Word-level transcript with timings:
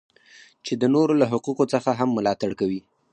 چې 0.65 0.73
د 0.81 0.83
نورو 0.95 1.13
له 1.21 1.25
حقوقو 1.31 1.65
څخه 1.73 1.89
هم 1.99 2.09
ملاتړ 2.17 2.51
کوي. 2.59 2.81